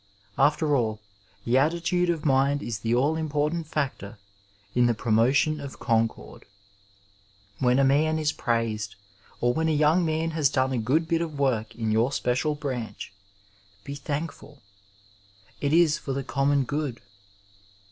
[0.35, 0.99] After all,
[1.45, 4.17] the attitude of mind is the all important factor
[4.73, 6.45] in the promotionof concord.
[7.59, 8.95] When a man is praised,
[9.41, 12.55] or when a young man has done a good bit of work in your special
[12.55, 13.13] branch,
[13.83, 14.63] be thankful—
[15.61, 16.99] it is for the common good.